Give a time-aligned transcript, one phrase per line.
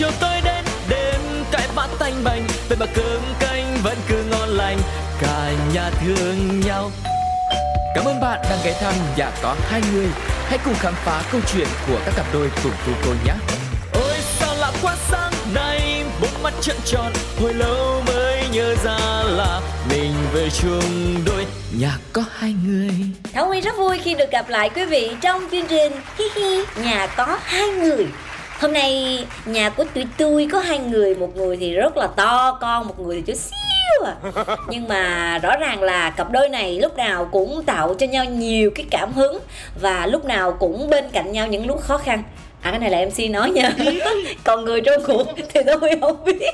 [0.00, 1.20] chiều tối đến đêm
[1.52, 4.78] cãi vã tanh bành vậy mà cơm canh vẫn cứ ngon lành
[5.20, 6.90] cả nhà thương nhau
[7.94, 10.06] Cảm ơn bạn đang ghé thăm nhà có hai người.
[10.46, 13.32] Hãy cùng khám phá câu chuyện của các cặp đôi cùng cô cô nhé.
[13.92, 18.98] Ôi sao lạ quá sáng nay, bốn mắt trợn tròn, hồi lâu mới nhớ ra
[19.24, 19.60] là
[19.90, 21.46] mình về chung đôi
[21.78, 22.90] nhà có hai người.
[23.32, 26.64] Thảo Nguyên rất vui khi được gặp lại quý vị trong chương trình Hi hi,
[26.82, 28.06] nhà có hai người
[28.60, 32.58] Hôm nay nhà của tụi tôi có hai người Một người thì rất là to
[32.60, 34.14] con, một người thì chút xíu à.
[34.68, 38.70] Nhưng mà rõ ràng là cặp đôi này lúc nào cũng tạo cho nhau nhiều
[38.74, 39.38] cái cảm hứng
[39.80, 42.22] Và lúc nào cũng bên cạnh nhau những lúc khó khăn
[42.62, 43.72] À cái này là MC nói nha.
[44.44, 46.50] Còn người trong cuộc thì tôi không biết.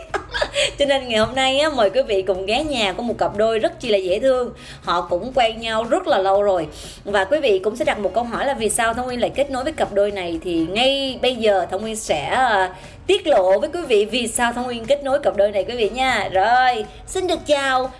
[0.78, 3.36] Cho nên ngày hôm nay á, mời quý vị cùng ghé nhà của một cặp
[3.36, 4.52] đôi rất chi là dễ thương.
[4.82, 6.66] Họ cũng quen nhau rất là lâu rồi.
[7.04, 9.30] Và quý vị cũng sẽ đặt một câu hỏi là vì sao Thông Nguyên lại
[9.34, 10.38] kết nối với cặp đôi này?
[10.44, 12.76] Thì ngay bây giờ Thông Nguyên sẽ uh,
[13.06, 15.76] tiết lộ với quý vị vì sao Thông Nguyên kết nối cặp đôi này quý
[15.76, 16.28] vị nha.
[16.32, 17.92] Rồi, xin được chào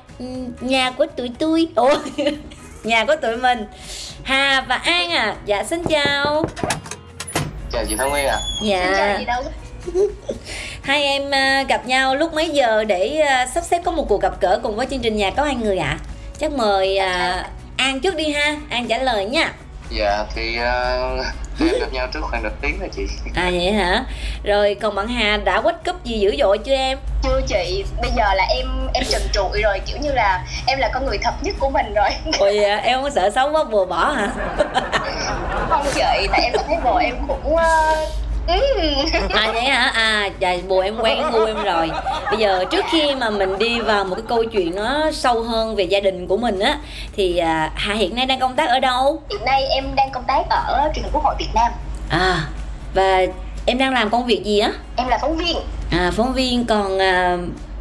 [0.61, 1.69] nhà của tụi tôi.
[1.75, 1.99] Ủa,
[2.85, 3.67] nhà của tụi mình.
[4.23, 5.37] Hà và An à.
[5.47, 6.45] Dạ xin chào
[7.77, 8.37] chào chị Thảo Nguyên ạ.
[8.37, 8.41] À.
[8.63, 8.95] Dạ.
[8.97, 9.43] chào gì đâu.
[10.83, 14.23] Hai em à, gặp nhau lúc mấy giờ để à, sắp xếp có một cuộc
[14.23, 15.99] gặp gỡ cùng với chương trình nhà có hai người ạ?
[16.01, 16.05] À?
[16.39, 19.53] Chắc mời uh, An trước đi ha, An trả lời nha.
[19.91, 21.27] Dạ thì uh,
[21.59, 23.07] gặp nhau trước khoảng được tiếng rồi chị.
[23.35, 24.05] À vậy hả?
[24.45, 26.99] Rồi còn bạn Hà đã quách cúp gì dữ dội chưa em?
[27.23, 30.91] Chưa chị, bây giờ là em em trần trụi rồi kiểu như là em là
[30.95, 32.09] con người thật nhất của mình rồi.
[32.39, 34.29] Ôi à, em có sợ xấu quá vừa bỏ hả?
[35.69, 37.61] không chị, tại em thấy bồ em cũng uh,
[39.29, 39.91] à vậy hả?
[39.95, 41.91] À trời bồ em quen gu em rồi.
[42.31, 45.77] Bây giờ trước khi mà mình đi vào một cái câu chuyện nó sâu hơn
[45.77, 46.79] về gia đình của mình á
[47.17, 49.23] thì à, hà hiện nay đang công tác ở đâu?
[49.31, 51.73] Hiện nay em đang công tác ở truyền hình quốc hội việt nam.
[52.11, 52.45] À
[52.95, 53.27] và
[53.67, 54.73] em đang làm công việc gì á?
[54.97, 55.57] Em là phóng viên.
[55.91, 57.37] À phóng viên còn à,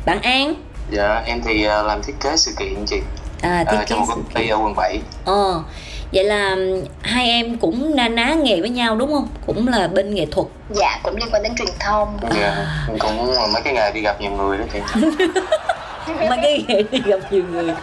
[0.06, 0.54] bạn an?
[0.92, 2.98] Dạ em thì uh, làm thiết kế sự kiện chị.
[3.42, 5.62] À thiết kế trong một công ty ở quận 7 ờ
[6.14, 6.56] vậy là
[7.02, 9.28] hai em cũng na ná nghề với nhau đúng không?
[9.46, 10.48] Cũng là bên nghệ thuật.
[10.70, 12.18] Dạ cũng liên quan đến truyền thông.
[12.22, 12.88] Dạ à.
[13.00, 13.18] cũng
[13.54, 14.80] mấy cái nghề đi gặp nhiều người đó chị.
[16.30, 17.74] Mấy cái nghề đi gặp nhiều người.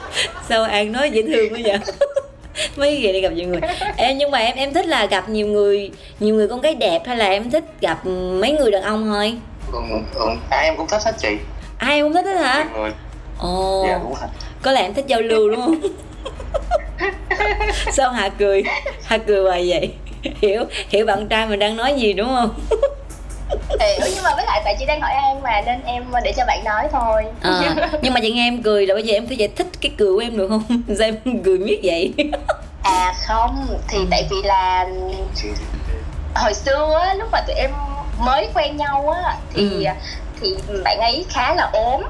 [0.49, 1.79] Sao an nói dễ thương quá vậy?
[2.77, 3.61] Mấy nghề đi gặp nhiều người.
[3.97, 5.91] Em nhưng mà em em thích là gặp nhiều người
[6.21, 8.07] nhiều người con gái đẹp hay là em thích gặp
[8.41, 9.39] mấy người đàn ông thôi?
[9.73, 9.79] Ừ,
[10.15, 11.37] ừ, ai em cũng thích hết chị.
[11.79, 12.65] Ai em cũng thích hết hả?
[13.39, 13.85] Ồ.
[13.89, 14.15] Dạ, đúng
[14.63, 15.75] có lẽ em thích giao lưu đúng không
[17.93, 18.63] sao hà cười?
[19.05, 19.93] Hà cười hoài vậy?
[20.43, 22.55] Hiểu hiểu bạn trai mình đang nói gì đúng không?
[23.81, 26.45] Hiểu nhưng mà với lại tại chị đang hỏi an mà nên em để cho
[26.47, 27.23] bạn nói thôi.
[27.43, 29.93] À, nhưng mà chị nghe em cười là bây giờ em phải giải thích cái
[29.99, 30.63] cười của em được không?
[30.99, 32.15] Sao em cười miết vậy?
[32.83, 34.89] À không thì tại vì là
[36.35, 37.71] hồi xưa á lúc mà tụi em
[38.19, 39.93] mới quen nhau á thì ừ.
[40.41, 42.03] thì bạn ấy khá là ốm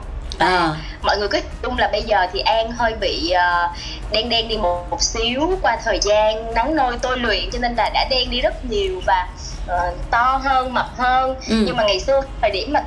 [0.43, 0.77] à.
[1.03, 3.71] mọi người cứ chung là bây giờ thì an hơi bị uh,
[4.13, 7.75] đen đen đi một, một xíu qua thời gian nắng nôi tôi luyện cho nên
[7.75, 9.29] là đã đen đi rất nhiều và
[9.65, 11.63] uh, to hơn mập hơn ừ.
[11.67, 12.81] nhưng mà ngày xưa thời điểm mà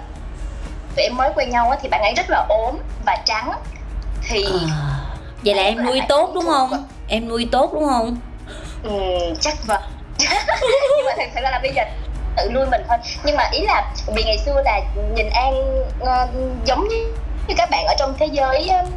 [0.96, 3.52] tụi em mới quen nhau á, thì bạn ấy rất là ốm và trắng
[4.28, 5.00] thì à.
[5.44, 8.18] vậy là em nuôi tốt đúng không em nuôi tốt đúng không
[8.84, 8.92] ừ,
[9.42, 9.80] chắc vậy
[10.98, 11.84] nhưng mà thật sự là bây giờ
[12.38, 14.82] tự nuôi mình thôi nhưng mà ý là vì ngày xưa là
[15.16, 15.54] nhìn an
[16.02, 16.30] uh,
[16.66, 17.14] giống như
[17.48, 18.92] như các bạn ở trong thế giới um,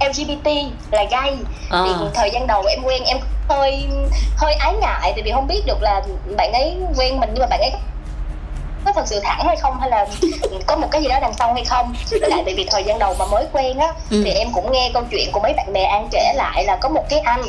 [0.00, 0.48] LGBT
[0.90, 1.36] là gay
[1.70, 1.82] à.
[1.84, 3.88] thì thời gian đầu em quen em hơi
[4.36, 6.02] hơi ái ngại tại vì không biết được là
[6.36, 7.70] bạn ấy quen mình nhưng mà bạn ấy
[8.84, 10.06] có thật sự thẳng hay không hay là
[10.66, 12.98] có một cái gì đó đằng sau hay không với lại tại vì thời gian
[12.98, 14.22] đầu mà mới quen á ừ.
[14.24, 16.88] thì em cũng nghe câu chuyện của mấy bạn bè an kể lại là có
[16.88, 17.42] một cái anh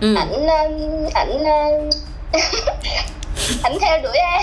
[0.00, 0.14] ừ.
[0.14, 1.90] ảnh um, ảnh um,
[3.62, 4.42] ảnh theo đuổi em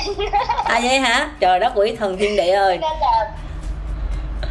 [0.64, 3.31] à vậy hả trời đất quỷ thần thiên địa ơi nên là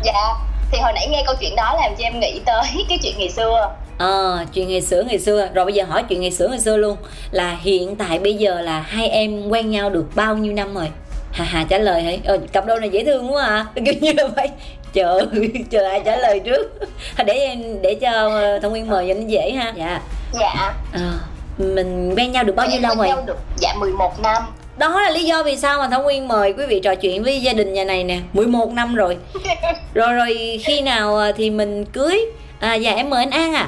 [0.02, 0.34] dạ
[0.72, 3.30] thì hồi nãy nghe câu chuyện đó làm cho em nghĩ tới cái chuyện ngày
[3.30, 3.74] xưa.
[3.98, 5.48] Ờ à, chuyện ngày xưa ngày xưa.
[5.54, 6.96] Rồi bây giờ hỏi chuyện ngày xưa ngày xưa luôn.
[7.30, 10.88] Là hiện tại bây giờ là hai em quen nhau được bao nhiêu năm rồi?
[11.32, 13.66] Hà hà trả lời hãy ờ, cặp đôi này dễ thương quá à.
[13.84, 14.48] Kiểu như là phải
[14.92, 15.26] chờ
[15.70, 16.78] chờ ai trả lời trước.
[17.26, 19.72] Để em để cho ờ, thông nguyên mời cho nó dễ ha.
[19.76, 20.00] Dạ.
[20.40, 20.74] Dạ.
[20.92, 21.12] À,
[21.58, 23.08] mình quen nhau được bao nhiêu lâu rồi?
[23.26, 24.42] được dạ 11 năm
[24.76, 27.42] đó là lý do vì sao mà Thảo Nguyên mời quý vị trò chuyện với
[27.42, 29.16] gia đình nhà này nè 11 năm rồi.
[29.94, 32.20] Rồi rồi khi nào à, thì mình cưới?
[32.60, 33.66] À dạ em mời anh An à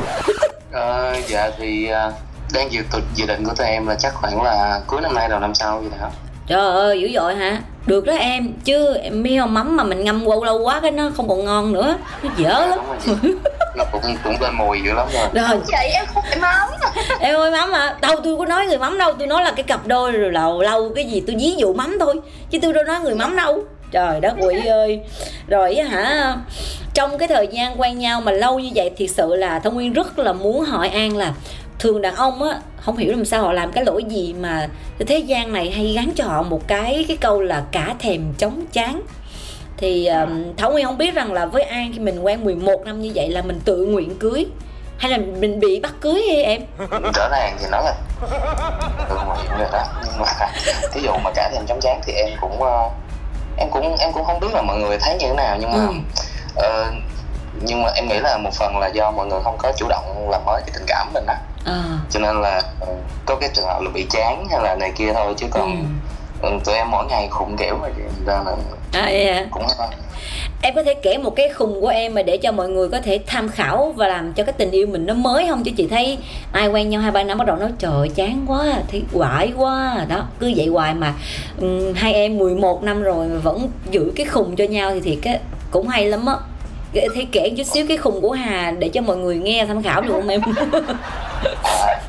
[0.72, 2.12] ờ, dạ thì à,
[2.52, 2.82] đang dự
[3.14, 5.78] dự định của tụi em là chắc khoảng là cuối năm nay đầu năm sau
[5.78, 6.08] vậy đó
[6.46, 7.58] trời ơi dữ dội hả?
[7.86, 10.90] Được đó em chứ em biết không mắm mà mình ngâm lâu lâu quá cái
[10.90, 11.96] nó không còn ngon nữa.
[12.22, 12.78] Nó dở lắm.
[13.76, 15.28] nó cũng cũng lên mùi dữ lắm rồi.
[15.34, 15.60] Rồi.
[15.66, 16.68] Chị em không phải mắm.
[17.20, 19.62] Em ơi mắm à đâu tôi có nói người mắm đâu tôi nói là cái
[19.62, 22.14] cặp đôi rồi lâu lâu cái gì tôi ví dụ mắm thôi
[22.50, 23.64] chứ tôi đâu nói người mắm đâu.
[23.90, 25.00] Trời đất quỷ ơi.
[25.48, 26.36] Rồi á hả
[26.94, 29.92] trong cái thời gian quen nhau mà lâu như vậy thiệt sự là thông nguyên
[29.92, 31.32] rất là muốn hỏi an là
[31.78, 34.68] thường đàn ông á không hiểu làm sao họ làm cái lỗi gì mà
[35.06, 38.64] thế gian này hay gắn cho họ một cái cái câu là cả thèm chóng
[38.72, 39.02] chán.
[39.76, 43.00] Thì um, Thảo Nguyên không biết rằng là với An khi mình quen 11 năm
[43.00, 44.46] như vậy là mình tự nguyện cưới?
[44.98, 46.62] Hay là mình bị bắt cưới hay em?
[47.14, 47.94] Trở ràng thì nói là
[49.08, 49.84] tự nguyện rồi đó.
[50.04, 50.26] Nhưng mà
[50.92, 52.92] thí dụ mà cả thèm chóng chán thì em cũng uh,
[53.58, 55.56] em cũng em cũng không biết là mọi người thấy như thế nào.
[55.60, 55.92] Nhưng mà Ừ.
[56.56, 56.86] ờ,
[57.62, 60.28] nhưng mà em nghĩ là một phần là do mọi người không có chủ động
[60.30, 62.86] làm mới cái tình cảm mình á à, cho nên là ờ,
[63.26, 65.86] có cái trường hợp là bị chán hay là này kia thôi chứ còn
[66.42, 66.48] ừ.
[66.64, 67.88] tụi em mỗi ngày khùng kiểu mà
[68.26, 68.56] ra là
[68.92, 69.46] à, yeah.
[69.50, 69.66] cũng
[70.66, 73.00] em có thể kể một cái khùng của em mà để cho mọi người có
[73.00, 75.64] thể tham khảo và làm cho cái tình yêu mình nó mới không?
[75.64, 76.18] Chứ chị thấy
[76.52, 80.06] ai quen nhau hai ba năm bắt đầu nói trời chán quá thấy quải quá.
[80.08, 81.14] Đó cứ vậy hoài mà
[81.60, 85.32] um, hai em 11 năm rồi mà vẫn giữ cái khùng cho nhau thì thiệt
[85.32, 85.38] á
[85.70, 86.34] cũng hay lắm á
[87.14, 90.00] thấy kể chút xíu cái khùng của Hà để cho mọi người nghe tham khảo
[90.00, 90.40] được không em.
[91.64, 92.00] À,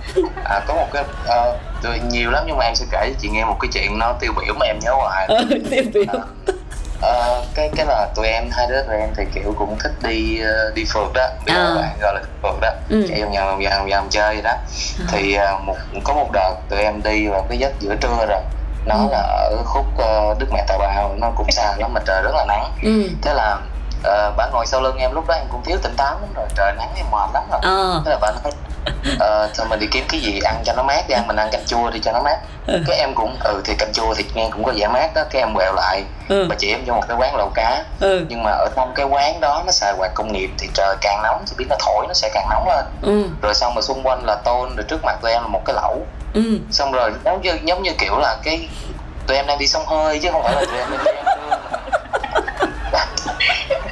[0.44, 3.30] à, có một cái ờ, tôi nhiều lắm nhưng mà em sẽ kể cho chị
[3.30, 5.26] nghe một cái chuyện nó tiêu biểu mà em nhớ hoài.
[5.28, 6.06] Ờ tiêu biểu.
[7.02, 10.40] Ờ, cái cái là tụi em hai đứa tụi em thì kiểu cũng thích đi
[10.40, 11.28] ờ, đi phượt đó.
[11.46, 11.76] Bây giờ À.
[11.76, 12.70] bạn gọi là phượt đó.
[12.90, 13.06] Ừ.
[13.10, 14.54] chạy vòng vòng vòng vòng chơi đó.
[15.12, 18.42] Thì ờ, một có một đợt tụi em đi vào cái giấc giữa trưa rồi.
[18.86, 19.08] Nó Ừ.
[19.12, 22.32] là ở khúc ờ, Đức Mẹ Tà Bào nó cũng xa lắm mà trời rất
[22.36, 22.72] là nắng.
[22.84, 23.10] Ừ.
[23.22, 23.58] Thế là
[24.06, 26.46] ờ, bà ngồi sau lưng em lúc đó em cũng thiếu tỉnh táo lắm rồi
[26.56, 27.60] trời nắng em mệt lắm rồi.
[27.64, 28.02] Ờ.
[28.06, 28.52] Thế là bà nói
[29.20, 31.50] ờ, thôi mình đi kiếm cái gì ăn cho nó mát đi ăn mình ăn
[31.52, 32.38] canh chua đi cho nó mát.
[32.68, 32.80] Ừ.
[32.88, 35.42] cái em cũng ừ thì canh chua thì nghe cũng có vẻ mát đó cái
[35.42, 36.04] em quẹo lại.
[36.30, 36.46] Ừ.
[36.50, 37.84] Bà chỉ em vô một cái quán lẩu cá.
[38.00, 38.26] Ừ.
[38.30, 41.22] Nhưng mà ở trong cái quán đó nó xài quạt công nghiệp thì trời càng
[41.24, 42.86] nóng thì biết nó thổi nó sẽ càng nóng lên.
[43.02, 43.24] Ừ.
[43.42, 45.74] Rồi xong rồi xung quanh là tôn rồi trước mặt tụi em là một cái
[45.76, 46.06] lẩu.
[46.34, 46.42] Ừ.
[46.72, 48.70] Xong rồi giống như giống như kiểu là cái
[49.28, 53.08] tụi em đang đi sông hơi chứ không phải là tụi em đang đi ăn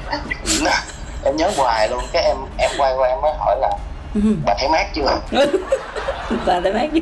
[0.60, 0.70] trưa.
[1.26, 3.70] em nhớ hoài luôn cái em em quay qua em mới hỏi là
[4.46, 5.20] bà thấy mát chưa?
[6.46, 7.00] Và thấy mát chứ.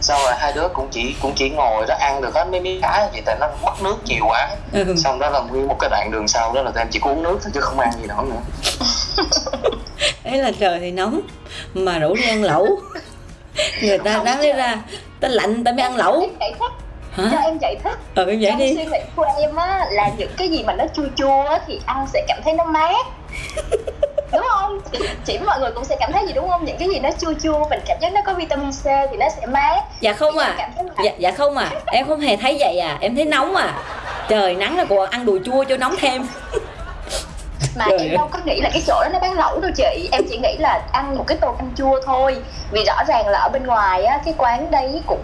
[0.00, 2.80] Xong rồi hai đứa cũng chỉ cũng chỉ ngồi đó ăn được hết mấy miếng
[2.80, 4.48] cá vậy tại nó mất nước nhiều quá.
[4.72, 4.94] Ừ.
[4.96, 7.10] xong đó là nguyên một cái đoạn đường sau đó là tụi em chỉ có
[7.10, 8.70] uống nước thôi chứ không ăn gì nữa nữa.
[10.24, 11.20] Ấy là trời thì nóng
[11.74, 12.66] mà rủ đi ăn lẩu.
[13.82, 14.76] Người ta đáng lý ra
[15.20, 16.28] ta lạnh ta mới ăn lẩu
[17.14, 17.28] hả?
[17.30, 17.98] Cho em giải thích.
[18.14, 18.74] Ờ em vậy trong đi.
[18.74, 21.80] suy nghĩ của em á là những cái gì mà nó chua chua á thì
[21.86, 23.06] ăn sẽ cảm thấy nó mát?
[24.32, 24.80] Đúng không?
[24.92, 26.64] Chỉ, chỉ mọi người cũng sẽ cảm thấy gì đúng không?
[26.64, 29.28] Những cái gì nó chua chua mình cảm giác nó có vitamin C thì nó
[29.36, 29.82] sẽ mát.
[30.00, 30.54] Dạ không à.
[30.58, 30.68] là
[31.04, 31.70] dạ, dạ không à.
[31.86, 32.98] Em không hề thấy vậy à.
[33.00, 33.74] Em thấy nóng à.
[34.28, 36.26] Trời nắng là còn ăn đồ chua cho nóng thêm.
[37.76, 40.08] Mà Trời em đâu có nghĩ là cái chỗ đó nó bán lẩu đâu chị.
[40.12, 42.36] Em chỉ nghĩ là ăn một cái tô canh chua thôi.
[42.70, 45.22] Vì rõ ràng là ở bên ngoài á cái quán đấy cũng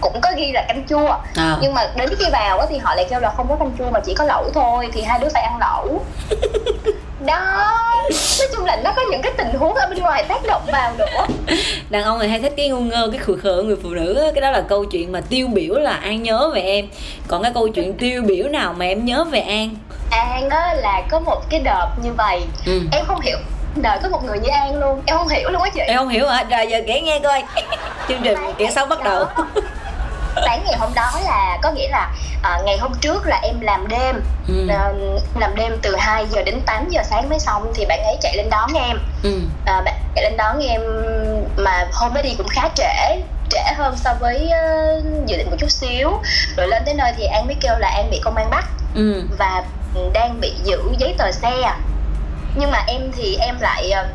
[0.00, 1.16] cũng có ghi là canh chua.
[1.36, 1.56] À.
[1.60, 4.00] nhưng mà đến khi vào thì họ lại kêu là không có canh chua mà
[4.00, 6.04] chỉ có lẩu thôi thì hai đứa phải ăn lẩu.
[7.26, 7.70] Đó.
[8.38, 10.92] Nói chung là nó có những cái tình huống ở bên ngoài tác động vào
[10.98, 11.26] nữa.
[11.90, 14.14] Đàn ông thì hay thích cái ngu ngơ cái khờ khờ của người phụ nữ
[14.24, 14.26] á.
[14.34, 16.88] cái đó là câu chuyện mà tiêu biểu là an nhớ về em.
[17.28, 19.76] Còn cái câu chuyện tiêu biểu nào mà em nhớ về an?
[20.10, 22.40] An á là có một cái đợt như vậy.
[22.66, 22.80] Ừ.
[22.92, 23.36] em không hiểu
[23.76, 25.02] đời có một người như an luôn.
[25.06, 25.80] Em không hiểu luôn á chị.
[25.80, 26.44] Em không hiểu hả?
[26.50, 27.42] Rồi giờ kể nghe coi.
[28.08, 29.24] Chương trình kể sau bắt đầu
[30.44, 32.12] sáng ngày hôm đó là có nghĩa là
[32.42, 34.68] à, ngày hôm trước là em làm đêm ừ.
[34.68, 34.92] à,
[35.38, 38.36] làm đêm từ 2 giờ đến 8 giờ sáng mới xong thì bạn ấy chạy
[38.36, 39.40] lên đón em ừ.
[39.64, 40.80] à, bạn chạy lên đón em
[41.56, 45.56] mà hôm đó đi cũng khá trễ trễ hơn so với uh, dự định một
[45.58, 46.10] chút xíu
[46.56, 49.22] rồi lên tới nơi thì an mới kêu là an bị công an bắt ừ.
[49.38, 49.64] và
[50.12, 51.72] đang bị giữ giấy tờ xe
[52.54, 54.06] nhưng mà em thì em lại ờ,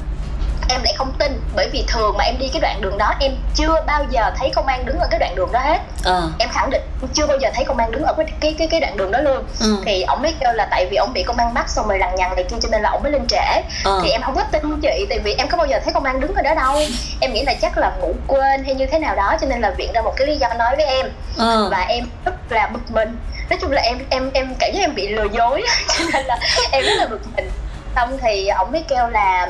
[0.70, 1.42] em lại không tin.
[1.56, 4.52] Bởi vì thường mà em đi cái đoạn đường đó em chưa bao giờ thấy
[4.56, 5.80] công an đứng ở cái đoạn đường đó hết.
[6.04, 6.30] Ờ.
[6.40, 6.82] Em khẳng định
[7.14, 9.20] chưa bao giờ thấy công an đứng ở cái cái cái, cái đoạn đường đó
[9.20, 9.44] luôn.
[9.60, 9.78] Ừ.
[9.86, 12.16] thì ông mới kêu là tại vì ông bị công an bắt xong rồi lằng
[12.16, 13.62] nhằng này kia cho nên là ông mới lên trễ.
[13.84, 14.00] Ờ.
[14.04, 16.20] Thì em không có tin chị tại vì em có bao giờ thấy công an
[16.20, 16.80] đứng ở đó đâu.
[17.20, 19.72] Em nghĩ là chắc là ngủ quên hay như thế nào đó cho nên là
[19.78, 21.12] viện ra một cái lý do nói với em.
[21.38, 21.68] Ờ.
[21.72, 23.18] Và em rất là bực mình.
[23.50, 25.62] Nói chung là em em em cảm giác em bị lừa dối.
[25.88, 26.38] Cho nên là
[26.72, 27.50] em rất là bực mình.
[27.96, 29.48] Xong thì ông mới kêu là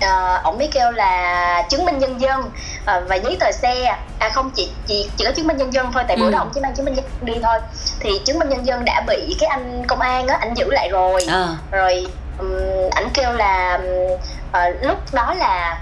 [0.00, 2.50] ờ, ông mới kêu là chứng minh nhân dân.
[2.86, 3.96] Ờ, và giấy tờ xe.
[4.18, 6.30] À không chị chị chỉ có chứng minh nhân dân thôi tại bữa Ừ.
[6.30, 7.58] đó ông chỉ mang chứng minh nhân dân đi thôi.
[8.00, 10.88] Thì chứng minh nhân dân đã bị cái anh công an á anh giữ lại
[10.88, 11.26] rồi.
[11.28, 11.48] Ờ.
[11.70, 12.06] Rồi
[12.38, 12.50] um,
[12.94, 14.18] ảnh kêu là um,
[14.52, 15.78] ờ, lúc đó là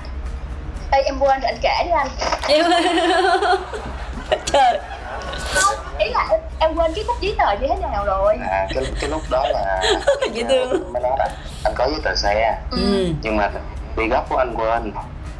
[0.90, 2.08] Ê, em quên rồi anh kể đi anh.
[2.48, 2.64] Em
[4.46, 4.78] trời.
[5.54, 8.36] Không ý là em, em quên cái khúc giấy tờ như thế nào rồi.
[8.50, 9.82] À cái cái lúc đó là
[10.32, 10.92] dễ thương.
[10.92, 11.28] Mới nói là
[11.64, 12.58] anh có giấy tờ xe.
[12.70, 13.06] Ừ.
[13.22, 13.50] Nhưng mà
[13.96, 14.92] đi gấp của anh quên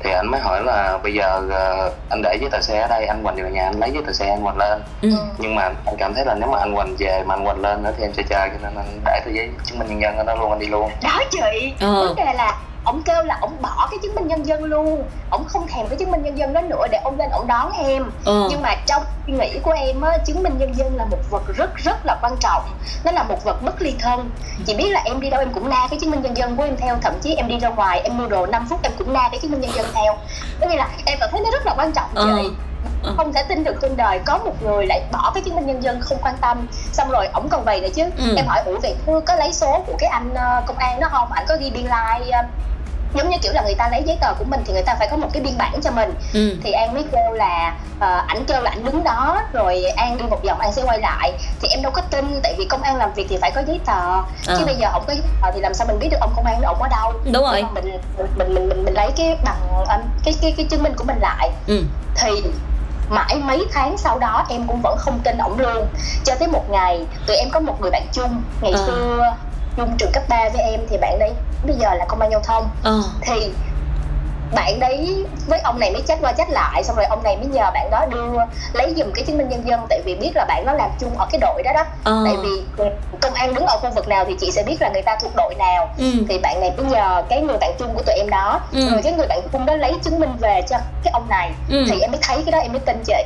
[0.04, 3.06] thì anh mới hỏi là bây giờ ờ, anh để giấy tờ xe ở đây
[3.06, 5.08] anh Quỳnh về nhà anh lấy giấy tờ xe anh Quỳnh lên ừ.
[5.38, 7.82] nhưng mà anh cảm thấy là nếu mà anh Quỳnh về mà anh Quỳnh lên
[7.82, 10.16] nữa thì em sẽ chờ cho nên anh để tờ giấy chứng minh nhân dân
[10.16, 12.06] ở đó luôn anh đi luôn đó chị Ờ.
[12.06, 15.04] vấn đề là ông kêu là ông bỏ cái chứng minh nhân dân luôn.
[15.30, 17.72] Ông không thèm cái chứng minh nhân dân đó nữa để ông lên ông đón
[17.72, 18.10] em.
[18.24, 18.46] Ờ.
[18.50, 21.42] nhưng mà trong suy nghĩ của em á chứng minh nhân dân là một vật
[21.56, 22.62] rất rất là quan trọng.
[23.04, 24.30] Nó là một vật bất ly thân.
[24.66, 26.62] Chị biết là em đi đâu em cũng na cái chứng minh nhân dân của
[26.62, 26.96] em theo.
[27.02, 29.40] Thậm chí em đi ra ngoài em mua đồ 5 phút em cũng na cái
[29.40, 30.16] chứng minh nhân dân theo.
[30.60, 32.38] Có nghĩa là em cảm thấy nó rất là quan trọng Ờ.
[32.42, 32.48] chị
[33.02, 33.14] Ờ.
[33.16, 35.82] không thể tin được trên đời có một người lại bỏ cái chứng minh nhân
[35.82, 36.66] dân không quan tâm.
[36.92, 38.02] Xong rồi ổng còn vậy nữa chứ.
[38.18, 38.34] Ừ.
[38.36, 38.96] em hỏi ủa vậy
[39.26, 41.32] có lấy số của cái anh ờ, công an đó không?
[41.32, 42.42] Ảnh có ghi biên lai ờ,
[43.14, 45.08] giống như kiểu là người ta lấy giấy tờ của mình thì người ta phải
[45.10, 46.56] có một cái biên bản cho mình ừ.
[46.62, 50.24] thì an mới kêu là ờ, ảnh kêu là ảnh đứng đó rồi an đi
[50.24, 52.96] một vòng an sẽ quay lại thì em đâu có tin tại vì công an
[52.96, 53.92] làm việc thì phải có giấy tờ
[54.46, 54.56] Ờ.
[54.58, 56.44] chứ bây giờ không có giấy tờ thì làm sao mình biết được ông công
[56.46, 57.62] an ông ở đâu Đúng rồi.
[57.62, 60.92] Mà mình mình mình mình mình lấy cái bằng ờ, cái cái cái chứng minh
[60.96, 61.82] của mình lại ừ.
[62.16, 62.30] thì
[63.10, 65.86] mãi mấy tháng sau đó em cũng vẫn không tin ổng luôn
[66.24, 68.86] cho tới một ngày tụi em có một người bạn chung ngày Ờ.
[68.86, 69.34] xưa
[69.76, 71.32] chung trường cấp 3 với em thì bạn đấy
[71.66, 73.02] bây giờ là công an giao thông Ờ.
[73.20, 73.50] thì
[74.54, 77.46] bạn đấy với ông này mới chat qua chat lại xong rồi ông này mới
[77.46, 78.32] nhờ bạn đó đưa
[78.72, 81.18] lấy giùm cái chứng minh nhân dân tại vì biết là bạn đó làm chung
[81.18, 82.22] ở cái đội đó đó Ờ.
[82.24, 82.84] tại vì
[83.20, 85.32] công an đứng ở khu vực nào thì chị sẽ biết là người ta thuộc
[85.36, 86.04] đội nào ừ.
[86.28, 88.90] thì bạn này mới nhờ cái người bạn chung của tụi em đó Ừ.
[88.90, 91.84] rồi cái người bạn chung đó lấy chứng minh về cho cái ông này Ừ.
[91.90, 93.22] thì em mới thấy cái đó em mới tin chị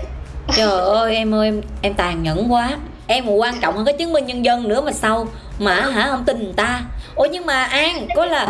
[0.56, 2.70] Trời ơi em ơi em em tàn nhẫn quá
[3.08, 5.26] Em còn quan trọng hơn cái chứng minh nhân dân nữa mà sau
[5.58, 6.80] Mà hả không tin người ta.
[7.14, 8.46] Ủa nhưng mà An có là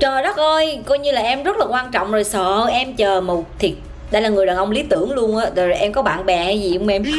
[0.00, 3.20] Trời đất ơi coi như là em rất là quan trọng rồi sợ em chờ
[3.20, 3.72] một thiệt
[4.10, 5.46] Đây là người đàn ông lý tưởng luôn á.
[5.56, 7.02] Rồi em có bạn bè hay gì không em?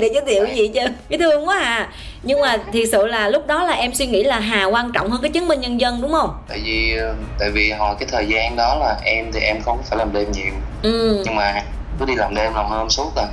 [0.00, 0.80] Để giới thiệu gì chứ?
[1.08, 1.88] Dễ thương quá à.
[2.22, 5.10] Nhưng mà thiệt sự là lúc đó là em suy nghĩ là Hà quan trọng
[5.10, 6.38] hơn cái chứng minh nhân dân đúng không?
[6.48, 6.96] Tại vì
[7.38, 10.32] tại vì hồi cái thời gian đó là em thì em không phải làm đêm
[10.32, 10.52] nhiều.
[10.82, 11.22] Ừ.
[11.24, 11.62] Nhưng mà
[12.00, 13.26] cứ đi làm đêm làm hôm suốt à.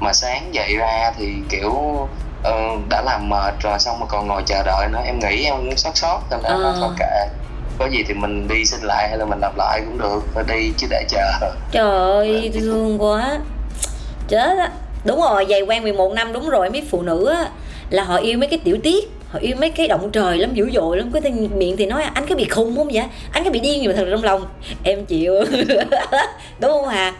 [0.00, 1.72] Mà sáng dậy ra thì kiểu
[2.42, 2.52] ờ,
[2.90, 4.98] đã làm mệt rồi xong mà còn ngồi chờ đợi nữa.
[5.04, 6.76] Em nghĩ em cũng sót sót nên là Ờ.
[6.80, 7.26] thôi kệ.
[7.78, 10.20] Có gì thì mình đi xin lại hay là mình làm lại cũng được.
[10.34, 11.50] Phải đi chứ để chờ.
[11.72, 13.38] Trời ơi thương quá.
[14.28, 14.70] Chết á.
[15.04, 16.70] Đúng rồi dày quen 11 năm đúng rồi.
[16.70, 17.48] Mấy phụ nữ á
[17.90, 19.04] Là họ yêu mấy cái tiểu tiết.
[19.30, 21.10] Họ yêu mấy cái động trời lắm dữ dội lắm.
[21.12, 23.04] Cái thì miệng thì nói anh có bị khùng không vậy?
[23.32, 24.46] Anh có bị điên gì mà thật trong lòng
[24.82, 25.34] Em chịu.
[26.60, 27.12] Đúng không Hà?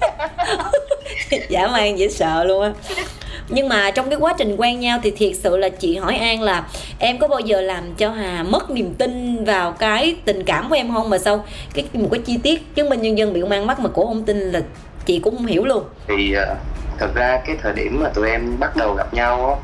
[1.48, 2.70] Dã man dễ sợ luôn á
[3.48, 6.42] nhưng mà trong cái quá trình quen nhau thì thiệt sự là chị hỏi An
[6.42, 6.64] là
[6.98, 10.74] em có bao giờ làm cho Hà mất niềm tin vào cái tình cảm của
[10.74, 11.10] em không?
[11.10, 13.80] Mà sao cái một cái chi tiết chứng minh nhân dân bị công an bắt
[13.80, 14.60] mà cổ không tin là
[15.06, 15.84] chị cũng không hiểu luôn.
[16.08, 16.54] Thì ờ,
[16.98, 19.56] thật ra cái thời điểm mà tụi em bắt đầu gặp nhau á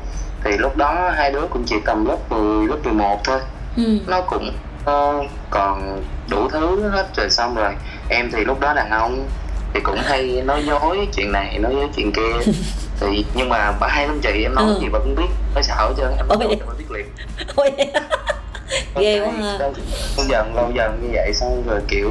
[0.43, 3.39] thì lúc đó hai đứa cũng chỉ tầm lớp 10, lớp 11 thôi.
[3.77, 3.97] Ừ.
[4.07, 4.51] nó cũng
[4.85, 7.73] ờ, còn đủ thứ hết rồi xong rồi.
[8.09, 9.27] Em thì lúc đó đàn ông
[9.73, 12.51] thì cũng hay nói dối chuyện này nói dối chuyện kia
[12.99, 14.77] thì nhưng mà bà hai lắm chị em nói Ừ.
[14.81, 17.05] gì bà cũng biết phải sợ hết trơn em nói cho bà biết liền.
[17.55, 17.71] Ôi,
[18.95, 19.57] ghê quá ha.
[19.59, 19.73] lâu
[20.29, 22.09] dần lâu dần như vậy xong rồi kiểu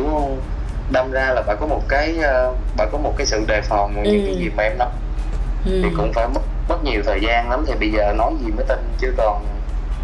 [0.90, 3.94] đâm ra là bà có một cái ờ, bà có một cái sự đề phòng
[4.02, 4.26] những Ừ.
[4.26, 4.88] cái gì mà em nói.
[5.66, 5.80] Ừ.
[5.82, 8.66] thì cũng phải mất mất nhiều thời gian lắm thì bây giờ nói gì mới
[8.68, 9.44] tin chứ còn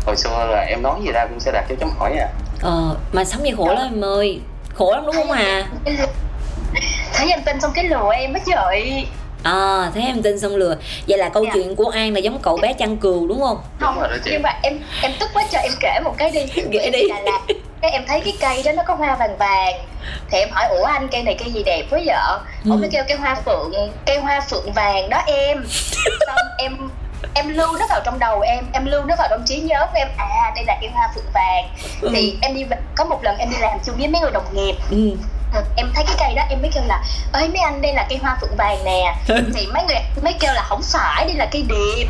[0.07, 2.29] hồi xưa là em nói gì ra cũng sẽ đặt cho chấm hỏi à.
[2.63, 4.41] Ờ mà sống vậy khổ lắm em ơi.
[4.75, 5.69] Khổ lắm đúng không Hà
[7.15, 9.07] thấy em tin xong cái lừa em á trời
[9.43, 10.77] à thấy em tin xong lừa
[11.09, 11.51] vậy là câu Dạ.
[11.55, 14.31] chuyện của An là giống cậu bé chăn cừu đúng không đúng rồi đó chị
[14.33, 17.03] nhưng mà em em tức quá cho em kể một cái đi Kể đi.
[17.09, 17.39] là, là
[17.83, 19.75] cái em thấy cái cây đó nó có hoa vàng vàng
[20.31, 22.71] thì em hỏi ủa anh cây này cây gì đẹp quá vợ Ừ.
[22.71, 23.73] ông mới kêu cây hoa phượng
[24.07, 25.65] cây hoa phượng vàng đó em
[26.27, 26.77] xong em
[27.35, 29.99] em lưu nó vào trong đầu em em lưu nó vào trong trí nhớ của
[29.99, 31.65] em à đây là cây hoa phượng vàng
[32.01, 32.09] Ừ.
[32.15, 32.65] thì em đi
[32.97, 35.11] có một lần em đi làm chung với mấy người đồng nghiệp ừ.
[35.55, 37.03] Ừ, em thấy cái cây đó em mới kêu là
[37.33, 39.15] ơi mấy anh đây là cây hoa phượng vàng nè.
[39.55, 42.09] Thì mấy người mới kêu là không phải đây là cây điệp.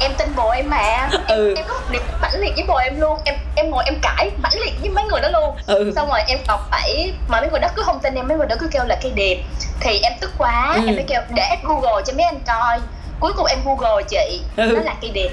[0.00, 1.08] Em tin bồ em mà.
[1.26, 1.54] Em, Ừ.
[1.56, 3.18] em có một điểm mãnh liệt với bồ em luôn.
[3.24, 5.56] Em em ngồi em cãi mãnh liệt với mấy người đó luôn.
[5.66, 5.92] Ừ.
[5.96, 8.46] xong rồi em còn phải mà mấy người đó cứ không tin em mấy người
[8.46, 9.42] đó cứ kêu là cây điệp.
[9.80, 10.82] Thì em tức quá Ừ.
[10.86, 12.78] em mới kêu để em google cho mấy anh coi.
[13.20, 14.72] Cuối cùng em google chị Ừ.
[14.76, 15.30] nó là cây điệp.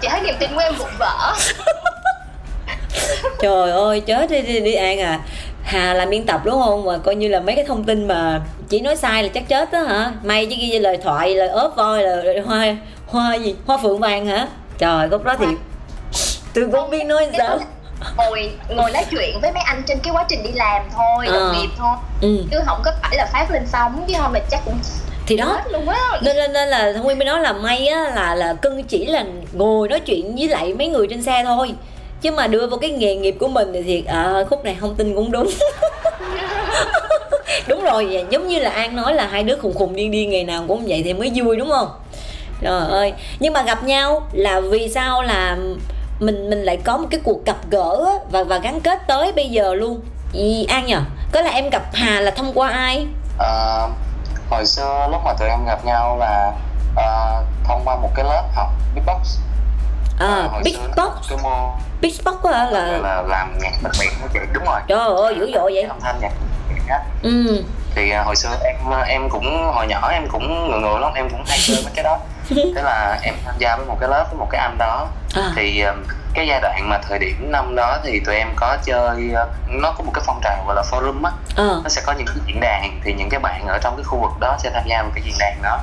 [0.00, 1.34] Chị thấy niềm tin của em vụn vỡ
[3.40, 5.20] Trời ơi chết đi đi, đi An à.
[5.62, 6.84] Hà làm biên tập đúng không?
[6.84, 9.72] Mà coi như là mấy cái thông tin mà chỉ nói sai là chắc chết
[9.72, 10.12] đó hả?
[10.22, 13.54] May chứ ghi lời thoại lời ớp voi là hoa hoa gì?
[13.66, 14.46] Hoa phượng vàng hả?
[14.78, 15.46] Trời lúc đó thì
[16.54, 17.48] tôi cũng biết nói sao.
[17.48, 17.58] đó
[18.16, 21.32] ngồi ngồi nói chuyện với mấy anh trên cái quá trình đi làm thôi Ờ.
[21.40, 21.96] đồng nghiệp thôi.
[22.22, 22.44] Ừ.
[22.50, 24.78] chứ không có phải là phát lên sóng chứ không là chắc cũng
[25.26, 25.60] thì đó.
[25.72, 25.98] luôn á.
[26.22, 29.06] Nên nên, nên là thông nguyên mới nói là may á là là cưng chỉ
[29.06, 31.72] là ngồi nói chuyện với lại mấy người trên xe thôi
[32.20, 34.94] chứ mà đưa vào cái nghề nghiệp của mình thì thiệt à, khúc này không
[34.94, 35.50] tin cũng đúng.
[37.68, 40.44] Đúng rồi giống như là an nói là hai đứa khùng khùng điên điên ngày
[40.44, 41.88] nào cũng vậy thì mới vui đúng không?
[42.60, 43.12] Trời ơi.
[43.38, 45.56] Nhưng mà gặp nhau là vì sao là
[46.20, 49.48] mình mình lại có một cái cuộc gặp gỡ và và gắn kết tới bây
[49.48, 50.00] giờ luôn.
[50.32, 51.00] Ý, an nhờ
[51.32, 53.06] có là em gặp hà là thông qua ai?
[53.38, 53.88] À,
[54.50, 56.52] hồi xưa lúc mà tụi em gặp nhau là
[56.96, 59.38] à, thông qua một cái lớp học beatbox
[60.20, 61.32] à, big box
[62.00, 62.98] big box á là...
[63.02, 64.80] là làm nhạc đặc biệt đó chị đúng rồi.
[64.88, 65.82] Trời ơi dữ dội vậy.
[65.82, 66.32] Âm thanh nhạc
[67.22, 67.64] ừ.
[67.94, 71.30] Thì uh, hồi xưa em em cũng hồi nhỏ em cũng ngựa ngựa lắm em
[71.30, 72.18] cũng hay chơi mấy cái đó.
[72.48, 75.06] Thế là em tham gia với một cái lớp với một cái anh đó.
[75.34, 75.52] À.
[75.56, 75.96] thì uh,
[76.34, 79.30] cái giai đoạn mà thời điểm năm đó thì tụi em có chơi
[79.68, 81.30] nó có một cái phong trào gọi là forum á.
[81.56, 81.80] Ờ.
[81.82, 84.18] Nó sẽ có những cái diễn đàn thì những cái bạn ở trong cái khu
[84.20, 85.78] vực đó sẽ tham gia vào cái diễn đàn đó.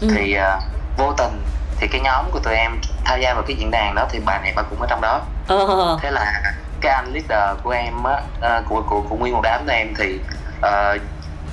[0.00, 0.08] Ừ.
[0.14, 0.62] thì uh,
[0.98, 1.42] vô tình
[1.80, 4.38] thì cái nhóm của tụi em tham gia vào cái diễn đàn đó thì bà
[4.38, 5.20] này bà cũng ở trong đó.
[5.48, 5.98] Ờ.
[6.02, 6.42] Thế là
[6.80, 8.20] cái anh leader của em á
[8.58, 10.20] uh, của của của nguyên một đám của em thì
[10.58, 11.00] uh,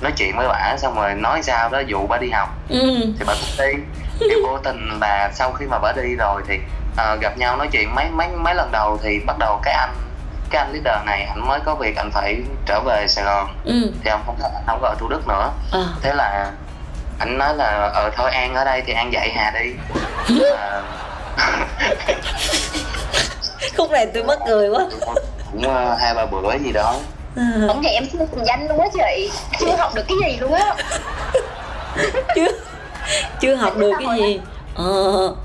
[0.01, 2.49] nói chuyện với bà xong rồi nói sao đó dụ bà đi học.
[2.69, 2.95] Ừ.
[3.19, 3.73] Thì bà cũng đi.
[4.19, 6.59] Thì vô tình là sau khi mà bà đi rồi thì
[6.91, 9.95] uh, gặp nhau nói chuyện mấy mấy mấy lần đầu thì bắt đầu cái anh
[10.49, 13.55] cái anh leader này anh mới có việc anh phải trở về Sài Gòn.
[13.65, 13.91] Ừ.
[14.03, 15.51] Thì ông không anh không có ở Thủ Đức nữa.
[15.71, 15.85] Ờ.
[16.01, 16.51] Thế là
[17.19, 19.69] anh nói là ờ thôi An ở đây thì An dạy Hà đi.
[23.77, 24.85] Khúc này tôi mắc cười quá.
[25.51, 26.95] Cũng uh, hai ba bữa gì đó.
[27.35, 29.31] Ờ, Không vậy em chưa thành danh luôn á chị.
[29.59, 30.75] Chưa học được cái gì luôn á.
[32.35, 32.47] Chưa
[33.41, 34.39] chưa học được cái gì.
[34.75, 34.83] Ờ.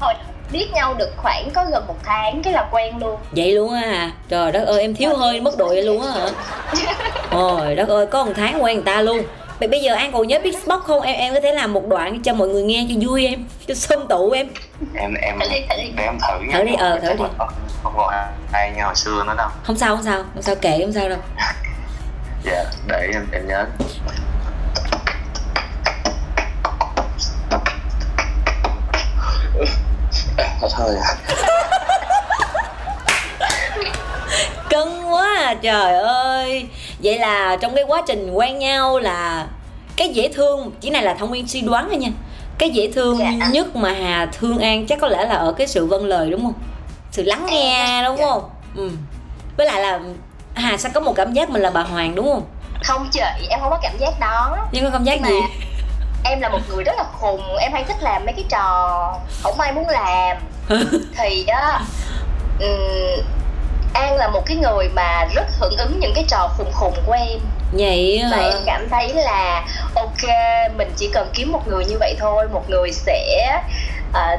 [0.01, 0.15] Hồi
[0.53, 3.17] biết nhau được khoảng có gần một tháng cái là quen luôn.
[3.31, 6.11] Vậy luôn á à trời đất ơi em thiếu hơi mức độ vậy luôn á
[6.13, 6.29] hả?
[7.31, 9.23] ôi đất ơi có một tháng quen người ta luôn
[9.61, 11.01] Vậy bây giờ An còn nhớ Beatbox không?
[11.03, 13.75] Em em có thể làm một đoạn cho mọi người nghe cho vui em Cho
[13.75, 14.49] xôm tụ em
[14.95, 15.93] em em Thử đi, thử đi.
[15.97, 17.25] để em thử nha Thử đi, ờ, thử Chắc đi.
[17.83, 18.15] không, còn
[18.53, 21.09] ai như hồi xưa nữa đâu Không sao không sao Không sao kệ không sao
[21.09, 21.19] đâu
[22.45, 23.67] dạ để em em nhớ
[30.77, 31.17] thôi à.
[34.71, 36.67] Cưng quá à, trời ơi
[37.03, 39.47] Vậy là trong cái quá trình quen nhau là
[39.97, 42.09] Cái dễ thương Chỉ này là thông nguyên suy đoán thôi nha
[42.59, 43.49] Cái dễ thương Dạ.
[43.53, 46.43] nhất mà Hà thương An Chắc có lẽ là ở cái sự vâng lời đúng
[46.43, 46.55] không?
[47.11, 48.51] Sự lắng nghe đúng không?
[48.77, 48.91] Ừ
[49.57, 50.01] Với lại là
[50.55, 52.43] Hà sẽ có một cảm giác mình là bà Hoàng đúng không?
[52.85, 55.41] Không chị em không có cảm giác đó Nhưng có cảm giác Nhưng gì?
[55.41, 55.47] mà
[56.31, 59.61] em là một người rất là khùng Em hay thích làm mấy cái trò không
[59.61, 60.37] ai muốn làm
[61.19, 61.81] Thì á
[62.61, 63.25] ừm,
[63.93, 67.13] An là một cái người mà rất hưởng ứng những cái trò khùng khùng của
[67.13, 67.39] em
[67.73, 68.43] Vậy và hả?
[68.43, 70.31] em cảm thấy là ok
[70.77, 73.47] mình chỉ cần kiếm một người như vậy thôi một người sẽ
[74.13, 74.37] à,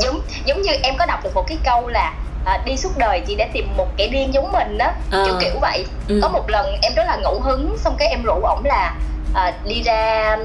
[0.00, 2.12] giống giống như em có đọc được một cái câu là
[2.44, 5.24] à, đi suốt đời chỉ để tìm một kẻ điên giống mình á Ờ.
[5.26, 6.18] kiểu kiểu vậy Ừ.
[6.22, 8.94] có một lần em rất là ngẫu hứng xong cái em rủ ổng là
[9.34, 10.36] à, đi ra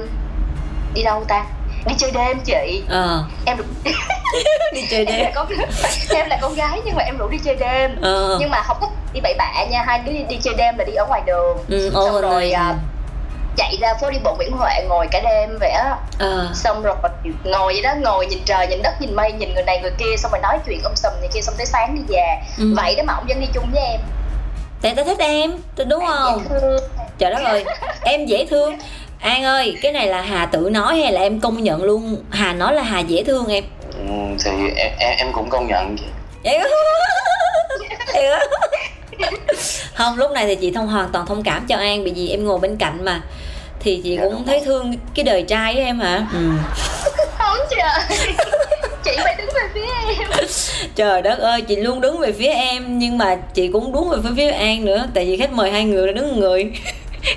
[0.94, 1.44] đi đâu ta
[1.88, 2.82] đi chơi đêm chị.
[2.88, 3.24] Ờ.
[3.44, 3.56] Em
[4.74, 5.48] Đi chơi em là đêm con
[6.10, 7.96] em là con gái nhưng mà em rủ đi chơi đêm.
[8.02, 8.36] Ờ.
[8.40, 10.84] Nhưng mà không có đi bậy bạ nha hai đứa đi, đi chơi đêm là
[10.84, 11.58] đi ở ngoài đường.
[11.68, 12.74] Ừ, xong ô, rồi à,
[13.56, 15.96] chạy ra phố đi bộ Nguyễn Huệ ngồi cả đêm vậy á.
[16.18, 16.48] Ờ.
[16.54, 16.96] Xong rồi
[17.44, 20.16] ngồi vậy đó ngồi nhìn trời nhìn đất nhìn mây nhìn người này người kia
[20.18, 22.36] xong rồi nói chuyện ông sầm này kia xong tới sáng đi về.
[22.58, 22.74] Ừ.
[22.76, 24.00] vậy đó mà ông vẫn đi chung với em.
[24.82, 25.50] Tại ta thích em
[25.88, 26.44] Đúng không?
[27.18, 27.64] Trời đất ơi
[28.02, 28.78] Em dễ thương
[29.20, 32.52] An ơi cái này là Hà tự nói hay là em công nhận luôn Hà
[32.52, 33.64] nói là Hà dễ thương em
[34.08, 36.04] Ừ, thì em, em em cũng công nhận chị.
[36.44, 36.58] Vậy.
[38.14, 38.40] Vậy á.
[39.94, 42.44] không lúc này thì chị thông hoàn toàn thông cảm cho An Bởi vì em
[42.44, 43.20] ngồi bên cạnh mà
[43.80, 46.38] Thì chị Dạ, cũng thấy thương cái đời trai của em hả ừ.
[47.38, 48.18] không trời
[49.04, 49.86] chị phải đứng về phía
[50.18, 50.28] em
[50.94, 54.18] Trời đất ơi chị luôn đứng về phía em Nhưng mà chị cũng đúng về
[54.24, 56.72] phía phía An nữa Tại vì khách mời hai người là đứng một người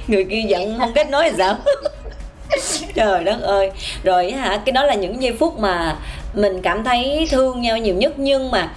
[0.07, 1.55] Người kia giận không kết nối là sao.
[2.95, 3.71] Trời đất ơi.
[4.03, 5.95] Rồi hả cái đó là những giây phút mà
[6.33, 8.69] Mình cảm thấy thương nhau nhiều nhất Nhưng mà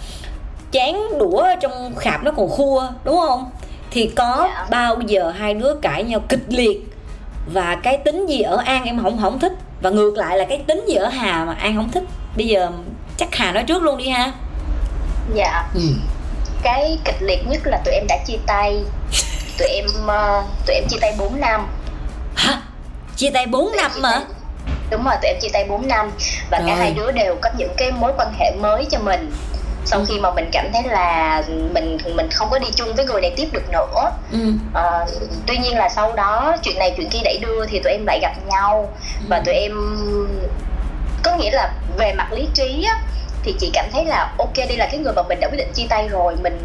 [0.72, 3.50] chén đũa ở trong khạp nó còn khua đúng không?
[3.90, 4.66] Thì có Dạ.
[4.70, 6.80] bao giờ hai đứa cãi nhau kịch liệt?
[7.52, 9.52] Và cái tính gì ở an em không không thích?
[9.82, 12.04] Và ngược lại là cái tính gì ở hà mà an không thích?
[12.36, 12.68] Bây giờ
[13.16, 14.32] chắc hà nói trước luôn đi ha.
[15.34, 15.68] Dạ.
[15.74, 15.80] Ừ.
[16.62, 18.80] cái kịch liệt nhất là tụi em đã chia tay
[19.58, 21.66] tụi em ờ, tụi em chia tay 4 năm.
[22.36, 22.60] Hả?
[23.16, 24.20] Chia tay 4 năm mà?
[24.90, 26.10] đúng rồi tụi em chia tay 4 năm.
[26.50, 26.76] Và cả Trời.
[26.76, 29.32] hai đứa đều có những cái mối quan hệ mới cho mình.
[29.86, 30.04] Sau Ừ.
[30.08, 33.32] khi mà mình cảm thấy là mình mình không có đi chung với người này
[33.36, 34.10] tiếp được nữa.
[34.32, 34.38] Ừ.
[34.74, 35.06] Ờ,
[35.46, 38.18] tuy nhiên là sau đó chuyện này chuyện kia đẩy đưa thì tụi em lại
[38.22, 38.92] gặp nhau.
[39.28, 39.72] Và tụi em
[41.22, 42.98] có nghĩa là về mặt lý trí á,
[43.42, 45.72] thì chị cảm thấy là ok đây là cái người mà mình đã quyết định
[45.74, 46.58] chia tay rồi mình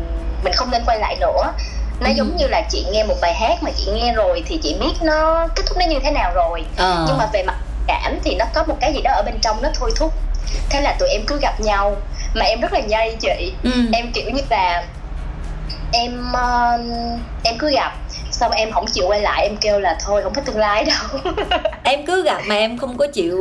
[0.44, 1.54] mình không nên quay lại nữa
[2.00, 2.14] nó Ừ.
[2.18, 4.94] giống như là chị nghe một bài hát mà chị nghe rồi thì chị biết
[5.02, 6.64] nó kết thúc nó như thế nào rồi.
[6.78, 7.06] Ờ.
[7.08, 7.56] Nhưng mà về mặt
[7.88, 10.14] cảm thì nó có một cái gì đó ở bên trong nó thôi thúc.
[10.70, 11.96] Thế là tụi em cứ gặp nhau.
[12.34, 13.54] Mà em rất là nhây chị.
[13.64, 13.72] Ừ.
[13.94, 14.84] em kiểu như là
[15.94, 16.78] em ờ,
[17.44, 17.92] em cứ gặp
[18.32, 21.34] xong em không chịu quay lại em kêu là thôi không có tương lai đâu.
[21.84, 23.38] Em cứ gặp mà em không có chịu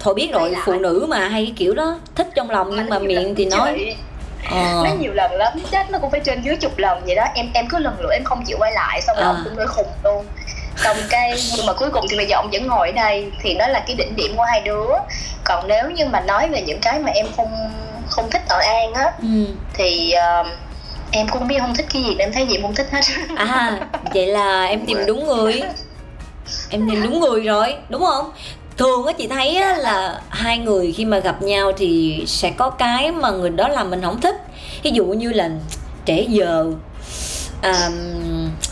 [0.00, 3.34] thôi biết rồi phụ nữ mà hay kiểu đó thích trong lòng nhưng mà miệng
[3.34, 3.96] thì nói
[4.50, 4.82] ờ.
[4.84, 7.24] Nó nhiều lần lắm chắc nó cũng phải trên dưới chục lần vậy đó.
[7.34, 9.28] Em em cứ lần lượt em không chịu quay lại xong rồi À.
[9.28, 10.26] ông cũng nói khùng luôn.
[10.76, 13.54] Xong cái nhưng mà cuối cùng thì bây giờ ông vẫn ngồi ở đây thì
[13.54, 14.86] đó là cái đỉnh điểm của hai đứa.
[15.44, 17.70] Còn nếu như mà nói về những cái mà em không
[18.08, 19.46] không thích ở an á ừ.
[19.74, 20.44] thì ờ,
[21.10, 23.00] em cũng không biết không thích cái gì em thấy gì em không thích hết.
[23.36, 23.78] À
[24.14, 25.62] vậy là em tìm đúng người.
[26.70, 28.32] Em tìm đúng người rồi đúng không
[28.76, 32.70] thường á chị thấy á, là hai người khi mà gặp nhau thì sẽ có
[32.70, 34.36] cái mà người đó làm mình không thích.
[34.82, 35.50] Ví dụ như là
[36.04, 36.66] trễ giờ
[37.62, 37.90] à,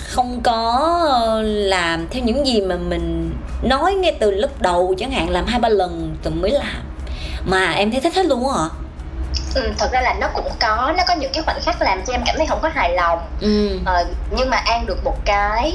[0.09, 1.01] không có
[1.45, 5.61] làm theo những gì mà mình nói ngay từ lúc đầu chẳng hạn làm hai
[5.61, 6.83] ba lần rồi mới làm.
[7.45, 8.69] Mà em thấy thích hết luôn á hả?
[9.55, 12.13] Ừ, thật ra là nó cũng có nó có những cái khoảnh khắc làm cho
[12.13, 13.19] em cảm thấy không có hài lòng.
[13.41, 13.79] Ừ.
[13.85, 15.73] Ờ, nhưng mà an được một cái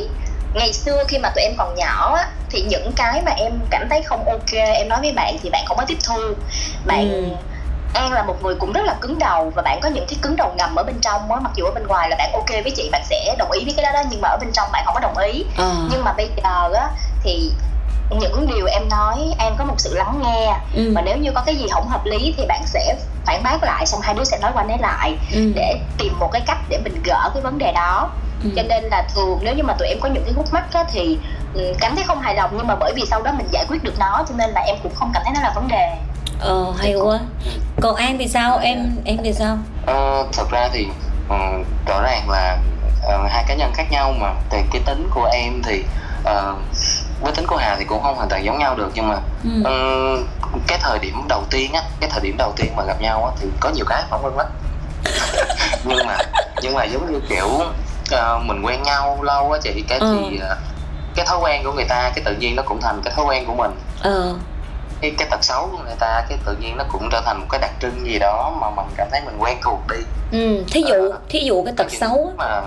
[0.54, 3.90] ngày xưa khi mà tụi em còn nhỏ á, thì những cái mà em cảm
[3.90, 6.20] thấy không ok em nói với bạn thì bạn không có tiếp thu
[6.86, 7.24] bạn Ừ.
[7.94, 10.36] An là một người cũng rất là cứng đầu và bạn có những cái cứng
[10.36, 12.74] đầu ngầm ở bên trong á mặc dù ở bên ngoài là bạn ok với
[12.76, 14.84] chị bạn sẽ đồng ý với cái đó đó nhưng mà ở bên trong bạn
[14.86, 16.90] không có đồng ý ờ nhưng mà bây giờ á
[17.24, 17.52] thì
[18.10, 20.92] những điều em nói An có một sự lắng nghe ừ.
[20.96, 23.86] và nếu như có cái gì không hợp lý thì bạn sẽ phản bác lại
[23.86, 25.52] xong hai đứa sẽ nói qua nói lại ừ.
[25.56, 28.12] để tìm một cái cách để mình gỡ cái vấn đề đó
[28.44, 28.50] Ừ.
[28.56, 30.84] cho nên là thường nếu như mà tụi em có những cái khúc mắc á,
[30.92, 31.18] thì
[31.54, 33.84] ừ, cảm thấy không hài lòng nhưng mà bởi vì sau đó mình giải quyết
[33.84, 35.96] được nó cho nên là em cũng không cảm thấy nó là vấn đề.
[36.40, 37.20] Ờ hay quá.
[37.82, 38.58] Còn an thì sao?
[38.58, 39.58] Em em thì sao?
[39.86, 40.88] Ờ, thật ra thì
[41.30, 41.36] ừ,
[41.88, 42.58] rõ ràng là
[43.04, 44.34] ờ, hai cá nhân khác nhau mà.
[44.50, 45.84] Thì cái tính của em thì
[46.24, 46.56] ờ,
[47.22, 49.64] với tính của Hà thì cũng không hoàn toàn giống nhau được nhưng mà ừ.
[49.64, 50.26] ừ,
[50.68, 53.32] cái thời điểm đầu tiên á cái thời điểm đầu tiên mà gặp nhau á
[53.42, 54.48] thì có nhiều cái phỏng vấn lắm
[55.84, 56.18] nhưng mà
[56.62, 57.48] nhưng mà giống như kiểu
[58.12, 60.18] ờ, mình quen nhau lâu á chị cái Ừ.
[60.30, 60.56] thì ờ,
[61.16, 63.46] cái thói quen của người ta cái tự nhiên nó cũng thành cái thói quen
[63.48, 63.72] của mình.
[64.02, 64.36] Ờ
[65.02, 67.46] cái cái tật xấu của người ta cái tự nhiên nó cũng trở thành một
[67.50, 69.98] cái đặc trưng gì đó mà mình cảm thấy mình quen thuộc đi.
[70.32, 72.62] Ừ thí dụ thí dụ cái tật xấu mà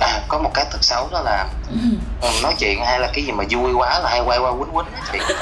[0.00, 1.76] à, có một cái tật xấu đó là ừ.
[2.22, 4.70] ừ, nói chuyện hay là cái gì mà vui quá là hay quay qua quýnh
[4.74, 5.18] quýnh á chị.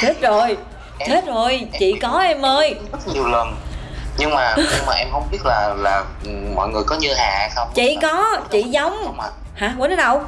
[0.00, 0.56] Chết rồi
[1.06, 2.74] chết rồi chị có em ơi.
[2.92, 3.54] rất nhiều lần
[4.20, 6.04] nhưng mà nhưng mà em không biết là là
[6.54, 7.68] mọi người có như hà hay không.
[7.74, 9.16] Chị có chị giống.
[9.16, 10.22] mà hả quýnh ở đâu?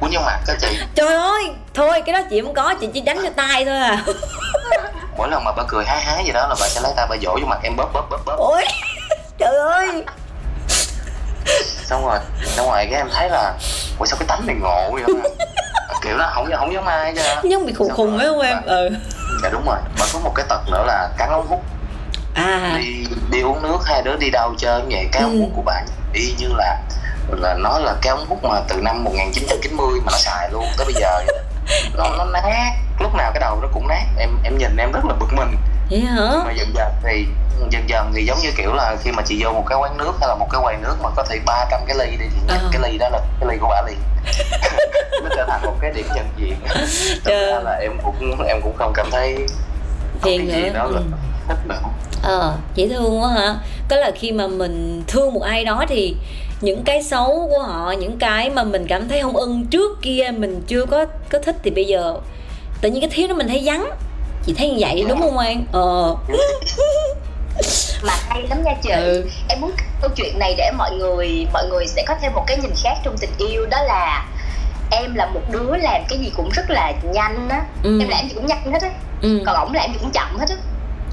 [0.00, 0.78] Quýnh vô mặt đó chị.
[0.94, 4.04] Trời ơi thôi cái đó chị không có chị chỉ đánh cho tay thôi à.
[5.18, 7.16] Mỗi lần mà bà cười há há gì đó là bà sẽ lấy tay bà
[7.22, 8.36] vỗ vô mặt em bóp bóp bóp bóp.
[8.38, 8.64] Ôi
[9.38, 10.04] trời ơi.
[11.84, 13.54] Xong rồi xong rồi cái em thấy là
[13.98, 15.28] ủa sao cái tánh này ngộ vậy mà
[16.02, 18.62] kiểu là không không giống ai chứ giống bị khùng khùng ấy không em?
[18.66, 18.88] ừ.
[19.42, 21.64] Dạ đúng rồi mà có một cái tật nữa là cắn ống hút
[22.36, 22.76] à.
[22.78, 25.08] Đi đi uống nước hai đứa đi đâu chơi vậy.
[25.12, 25.40] Cái ống Ừ.
[25.40, 26.76] hút của bạn y như là
[27.30, 30.84] là nó là cái ống hút mà từ năm 1990 mà nó xài luôn tới
[30.86, 31.20] bây giờ
[31.94, 32.72] nó nó nát.
[33.00, 34.04] Lúc nào cái đầu nó cũng nát.
[34.18, 35.56] Em em nhìn em rất là bực mình.
[35.90, 36.30] Vậy hả?
[36.46, 37.26] Mà dần dần thì
[37.70, 40.12] dần dần thì giống như kiểu là khi mà chị vô một cái quán nước
[40.20, 42.68] hay là một cái quầy nước mà có thể 300 cái ly đi thì Ờ.
[42.72, 43.98] cái ly đó là cái ly của bà liền.
[45.22, 46.56] Nó trở thành một cái điểm nhận diện.
[47.24, 49.36] Thật ra là em cũng em cũng không cảm thấy
[50.20, 51.00] có Phiền cái gì nữa, đó ừ.
[51.48, 51.80] Thích nữa
[52.22, 53.54] ờ dễ thương quá hả?
[53.88, 56.14] Có là khi mà mình thương một ai đó thì
[56.60, 60.30] những cái xấu của họ những cái mà mình cảm thấy không ưng trước kia
[60.36, 62.14] mình chưa có có thích thì bây giờ
[62.80, 63.90] tự nhiên cái thiếu đó mình thấy vắng.
[64.46, 65.64] Chị thấy như vậy đúng không an?
[65.72, 66.16] Ờ.
[68.02, 68.90] Mà hay lắm nha chị.
[68.90, 69.28] Ừ.
[69.48, 72.56] em muốn câu chuyện này để mọi người mọi người sẽ có thêm một cái
[72.56, 74.24] nhìn khác trong tình yêu đó là
[74.90, 77.62] em là một đứa làm cái gì cũng rất là nhanh á.
[77.82, 78.00] Ừ.
[78.00, 78.90] em làm gì cũng nhanh hết á.
[79.22, 79.42] Ừ.
[79.46, 80.56] còn ổng làm gì cũng chậm hết á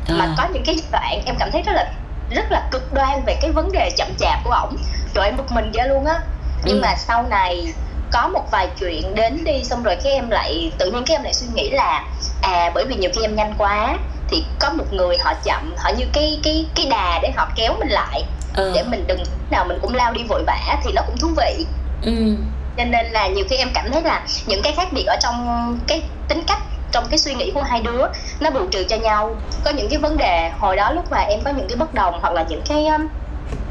[0.10, 0.34] mà À.
[0.38, 1.86] có những cái đoạn em cảm thấy rất là
[2.30, 4.76] rất là cực đoan về cái vấn đề chậm chạp của ổng
[5.16, 6.20] rồi em bực mình ra luôn á
[6.66, 6.82] nhưng Ừ.
[6.82, 7.74] mà sau này
[8.12, 11.24] có một vài chuyện đến đi xong rồi cái em lại tự nhiên cái em
[11.24, 12.06] lại suy nghĩ là
[12.42, 13.98] à bởi vì nhiều khi em nhanh quá
[14.30, 17.76] thì có một người họ chậm họ như cái cái cái đà để họ kéo
[17.80, 18.72] mình lại ờ.
[18.76, 21.28] để mình đừng lúc nào mình cũng lao đi vội vã thì nó cũng thú
[21.38, 21.66] vị
[22.02, 22.36] ừ.
[22.78, 25.80] cho nên là nhiều khi em cảm thấy là những cái khác biệt ở trong
[25.88, 26.60] cái tính cách
[26.94, 28.08] trong cái suy nghĩ của hai đứa
[28.40, 29.36] nó bù trừ cho nhau.
[29.64, 32.20] Có những cái vấn đề hồi đó lúc mà em có những cái bất đồng
[32.22, 33.08] hoặc là những cái um,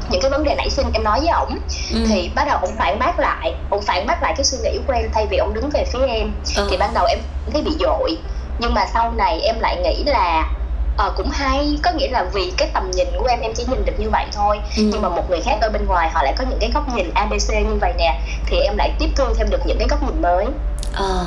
[0.09, 1.57] những cái vấn đề nảy sinh em nói với ổng
[1.93, 2.05] ừ.
[2.09, 3.55] thì bắt đầu ông phản bác lại.
[3.69, 6.05] Ông phản bác lại cái suy nghĩ của em thay vì ông đứng về phía
[6.07, 6.31] em.
[6.55, 6.67] Ờ.
[6.71, 7.19] thì ban đầu em
[7.53, 8.17] thấy bị dội.
[8.59, 10.51] Nhưng mà sau này em lại nghĩ là
[10.97, 11.79] ờ cũng hay.
[11.83, 14.25] Có nghĩa là vì cái tầm nhìn của em em chỉ nhìn được như vậy
[14.31, 14.59] thôi.
[14.77, 14.83] Ừ.
[14.91, 17.11] nhưng mà một người khác ở bên ngoài họ lại có những cái góc nhìn
[17.13, 20.21] abc như vậy nè thì em lại tiếp thu thêm được những cái góc nhìn
[20.21, 20.45] mới.
[20.93, 21.25] Ờ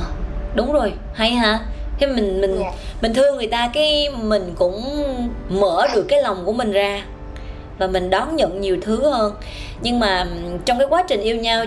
[0.54, 0.92] đúng rồi.
[1.14, 1.58] Hay hả
[1.98, 2.72] thế mình mình Dạ.
[3.02, 4.82] mình thương người ta cái mình cũng
[5.48, 7.02] mở được cái lòng của mình ra.
[7.78, 9.34] Và mình đón nhận nhiều thứ hơn.
[9.82, 10.26] Nhưng mà
[10.64, 11.64] trong cái quá trình yêu nhau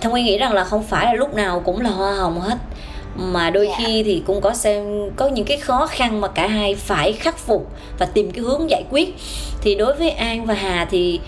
[0.00, 2.58] thông Nguyên nghĩ rằng là không phải là lúc nào cũng là hoa hồng hết.
[3.16, 3.74] Mà đôi Dạ.
[3.78, 7.38] khi thì cũng có xem có những cái khó khăn mà cả hai phải khắc
[7.38, 7.66] phục
[7.98, 9.14] và tìm cái hướng giải quyết.
[9.62, 11.20] Thì đối với An và Hà thì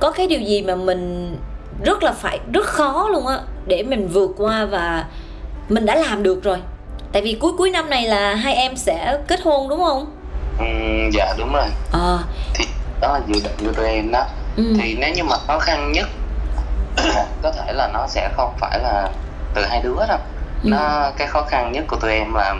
[0.00, 1.36] có cái điều gì mà mình
[1.84, 5.04] rất là phải rất khó luôn á để mình vượt qua và
[5.68, 6.58] mình đã làm được rồi
[7.16, 10.06] tại vì cuối cuối năm này là hai em sẽ kết hôn đúng không?
[10.58, 11.64] Ừm, dạ đúng rồi.
[11.92, 12.18] Ờ.
[12.54, 12.64] Thì
[13.00, 14.26] đó là dự định của tụi em đó.
[14.56, 14.74] Ừ.
[14.80, 16.08] thì nếu như mà khó khăn nhất
[17.42, 19.10] có thể là nó sẽ không phải là
[19.54, 20.18] từ hai đứa đâu.
[20.64, 20.68] Ừ.
[20.70, 22.54] nó cái khó khăn nhất của tụi em là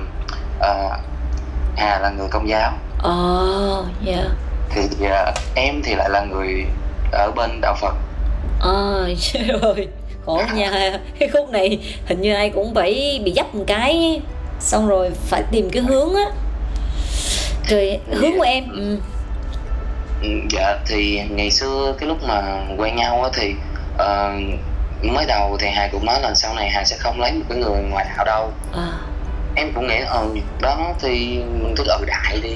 [0.61, 0.99] ờ,
[1.77, 2.73] Hà là người công giáo.
[3.03, 4.25] Ờ dạ.
[4.71, 6.65] Thì ờ, em thì lại là người
[7.13, 7.95] ở bên đạo Phật.
[8.61, 9.09] Ờ
[9.63, 9.89] rồi
[10.27, 11.01] khổ nha.
[11.19, 14.21] Cái khúc này hình như ai cũng phải bị dấp một cái
[14.61, 16.25] xong rồi phải tìm cái hướng á.
[17.69, 18.99] Rồi hướng của em ừ.
[20.23, 22.43] Ừ, dạ thì ngày xưa cái lúc mà
[22.77, 23.55] quen nhau á thì
[23.99, 24.33] ờ,
[25.03, 27.59] mới đầu thì Hà cũng nói là sau này Hà sẽ không lấy một cái
[27.59, 28.53] người ngoài đạo đâu.
[28.73, 28.93] À,
[29.55, 30.27] em cũng nghĩ ờ
[30.61, 32.55] đó thì mình cứ ở đại đi.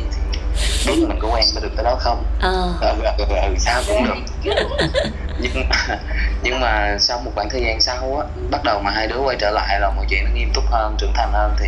[0.85, 2.25] Thì biết mình có quen có được tới đó không?
[2.41, 4.53] À, ừ, ừ, ừ, sao cũng được
[5.43, 5.99] nhưng mà
[6.43, 9.37] nhưng mà sau một khoảng thời gian sau á bắt đầu mà hai đứa quay
[9.41, 11.67] trở lại là mọi chuyện nó nghiêm túc hơn trưởng thành hơn thì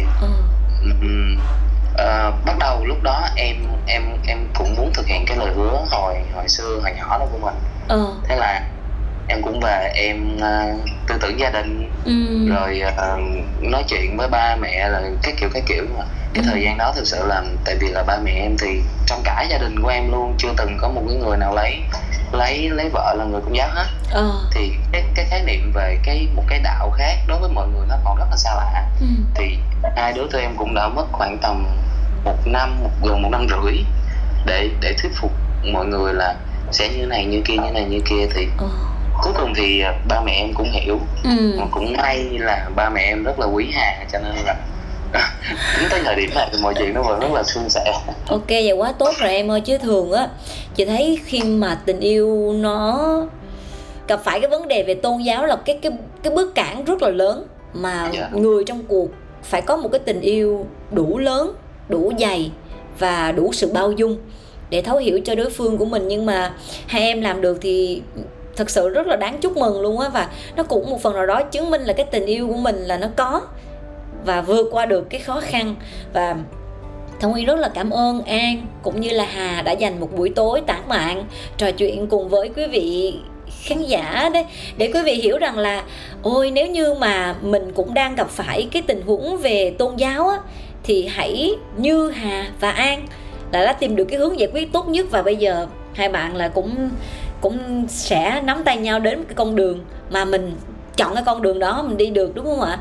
[1.01, 1.37] ừm,
[1.95, 3.57] ờ, bắt đầu lúc đó em
[3.87, 7.27] em em cũng muốn thực hiện cái lời hứa hồi hồi xưa hồi nhỏ đó
[7.33, 7.55] của mình.
[7.89, 8.63] Ờ, thế là
[9.27, 10.63] em cũng về em ờ,
[11.07, 13.19] tư tưởng gia đình ừ, rồi ờ,
[13.61, 15.85] nói chuyện với ba mẹ là các kiểu các kiểu.
[15.99, 16.51] Mà cái Ừ.
[16.51, 19.47] thời gian đó thực sự là tại vì là ba mẹ em thì trong cả
[19.51, 21.83] gia đình của em luôn chưa từng có một cái người nào lấy
[22.33, 23.87] lấy lấy vợ là người công giáo hết.
[24.11, 27.69] Ờ, thì cái cái khái niệm về cái một cái đạo khác đối với mọi
[27.69, 28.89] người nó còn rất là xa lạ.
[29.01, 29.59] Ừ, thì
[29.97, 31.65] hai đứa tụi em cũng đã mất khoảng tầm
[32.25, 33.75] một năm một gần một năm rưỡi
[34.47, 36.35] để để thuyết phục mọi người là
[36.73, 38.27] sẽ như này như kia như này như kia.
[38.35, 38.69] Thì ờ,
[39.23, 41.55] cuối cùng thì à, ba mẹ em cũng hiểu ừ.
[41.59, 44.55] mà cũng may là ba mẹ em rất là quý Hà cho nên là
[45.81, 47.93] đến tới thời điểm này thì mọi chuyện nó vẫn rất là suôn sẻ
[48.29, 50.29] ok vậy quá tốt rồi em ơi chứ thường á
[50.75, 52.99] chị thấy khi mà tình yêu nó
[54.09, 57.03] gặp phải cái vấn đề về tôn giáo là cái cái cái bước cản rất
[57.03, 58.29] là lớn mà Dạ.
[58.33, 59.09] người trong cuộc
[59.43, 61.53] phải có một cái tình yêu đủ lớn
[61.89, 62.51] đủ dày
[62.99, 64.17] và đủ sự bao dung
[64.71, 66.53] để thấu hiểu cho đối phương của mình nhưng mà
[66.87, 68.03] hai em làm được thì
[68.57, 71.27] thật sự rất là đáng chúc mừng luôn á, và nó cũng một phần nào
[71.27, 73.41] đó chứng minh là cái tình yêu của mình là nó có
[74.25, 75.75] và vượt qua được cái khó khăn.
[76.13, 76.37] Và
[77.21, 80.33] Thông Nguyên rất là cảm ơn An cũng như là Hà đã dành một buổi
[80.37, 81.25] tối tản mạn
[81.57, 83.15] trò chuyện cùng với quý vị
[83.63, 84.45] khán giả đấy,
[84.77, 85.83] để quý vị hiểu rằng là,
[86.23, 90.29] ôi, nếu như mà mình cũng đang gặp phải cái tình huống về tôn giáo
[90.29, 90.39] á,
[90.83, 93.07] thì hãy như Hà và An
[93.53, 95.07] là đã tìm được cái hướng giải quyết tốt nhất.
[95.11, 96.91] Và bây giờ hai bạn là cũng
[97.43, 100.57] cũng sẽ nắm tay nhau đến một cái con đường mà mình
[100.97, 102.79] chọn cái con đường đó mình đi được đúng không ạ?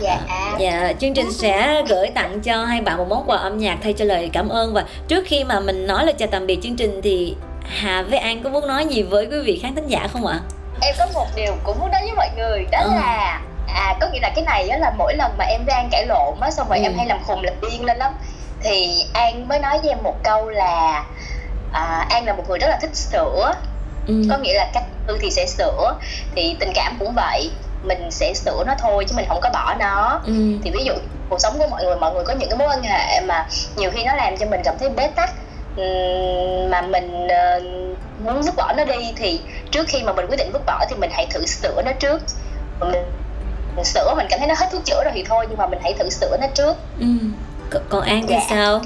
[0.00, 0.18] dạ
[0.58, 3.92] Dạ, chương trình sẽ gửi tặng cho hai bạn một món quà âm nhạc thay
[3.92, 6.76] cho lời cảm ơn và trước khi mà mình nói lời chào tạm biệt chương
[6.76, 10.08] trình thì Hà với An có muốn nói gì với quý vị khán thính giả
[10.12, 10.40] không ạ?
[10.80, 12.90] em có một điều cũng muốn nói với mọi người đó Ừ.
[12.94, 13.40] là
[13.74, 16.06] à có nghĩa là cái này á là mỗi lần mà em với An cãi
[16.06, 16.82] lộn á xong rồi Ừ.
[16.82, 18.12] em hay làm khùng làm điên lên lắm
[18.62, 21.04] thì An mới nói với em một câu là
[21.72, 23.52] à, An là một người rất là thích sửa
[24.06, 24.14] Ừ.
[24.30, 25.94] có nghĩa là cách tư thì sẽ sửa
[26.34, 27.50] thì tình cảm cũng vậy
[27.84, 30.32] mình sẽ sửa nó thôi chứ mình không có bỏ nó Ừ.
[30.64, 30.92] thì ví dụ
[31.28, 33.90] cuộc sống của mọi người mọi người có những cái mối quan hệ mà nhiều
[33.94, 35.30] khi nó làm cho mình cảm thấy bế tắc
[35.76, 37.60] ừm, mà mình ờ,
[38.24, 40.96] muốn vứt bỏ nó đi thì trước khi mà mình quyết định vứt bỏ thì
[40.96, 42.22] mình hãy thử sửa nó trước
[42.80, 42.90] mình,
[43.76, 45.78] mình sửa mình cảm thấy nó hết thuốc chữa rồi thì thôi nhưng mà mình
[45.82, 47.06] hãy thử sửa nó trước Ừ.
[47.88, 48.40] Còn An thì Dạ.
[48.50, 48.80] sao?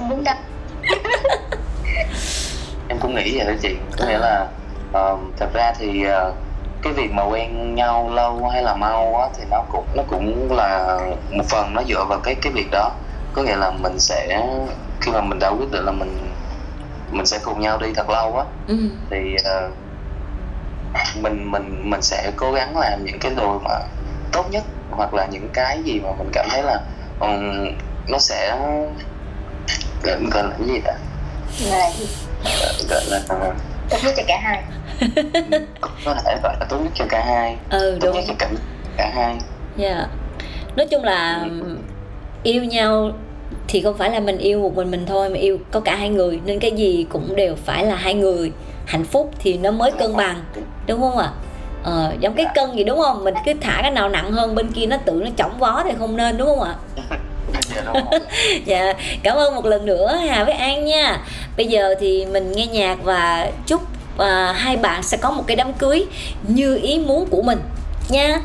[0.00, 0.36] muốn đăng
[2.88, 3.76] em cũng nghĩ vậy đó chị.
[3.98, 4.46] Có nghĩa là
[4.92, 6.34] ờ, thật ra thì ờ,
[6.82, 10.52] cái việc mà quen nhau lâu hay là mau á, thì nó cũng nó cũng
[10.52, 10.98] là
[11.30, 12.90] một phần nó dựa vào cái cái việc đó.
[13.32, 14.46] Có nghĩa là mình sẽ
[15.00, 16.34] khi mà mình đã quyết định là mình
[17.10, 18.76] mình sẽ cùng nhau đi thật lâu á Ừ.
[19.10, 19.70] thì ờ,
[21.16, 23.70] mình mình mình sẽ cố gắng làm những cái điều mà
[24.32, 26.80] tốt nhất hoặc là những cái gì mà mình cảm thấy là
[27.18, 27.64] ừm,
[28.06, 28.56] nó sẽ
[30.02, 30.92] gọi, là cái gì ta
[31.70, 31.90] là
[32.88, 33.20] gọi là
[33.90, 34.62] tốt nhất cho cả hai.
[36.04, 37.56] Có thể gọi là tốt nhất cho cả hai.
[37.70, 38.16] Ừ tốt đúng.
[38.16, 38.48] nhất cho cả
[38.96, 39.36] cả hai.
[39.76, 40.06] Dạ.
[40.76, 41.46] Nói chung là
[42.42, 43.10] yêu nhau
[43.68, 46.08] thì không phải là mình yêu một mình mình thôi mà yêu có cả hai
[46.08, 48.52] người nên cái gì cũng đều phải là hai người.
[48.86, 50.42] Hạnh phúc thì nó mới cân bằng
[50.86, 51.32] đúng không ạ?
[51.82, 53.24] Ờ, giống cái cân gì đúng không?
[53.24, 55.90] Mình cứ thả cái nào nặng hơn bên kia nó tự nó chỏng vó thì
[55.98, 56.74] không nên đúng không ạ?
[56.96, 57.16] dạ
[58.64, 61.18] dạ cảm ơn một lần nữa hà với an nha.
[61.56, 63.82] Bây giờ thì mình nghe nhạc và chúc
[64.18, 66.04] à, hai bạn sẽ có một cái đám cưới
[66.48, 67.60] như ý muốn của mình
[68.08, 68.38] nha.